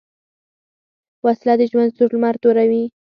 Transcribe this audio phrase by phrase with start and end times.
[1.25, 2.83] وسله د ژوند سور لمر توروي